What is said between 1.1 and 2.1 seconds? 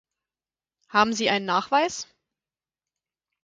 sie einen Nachweis?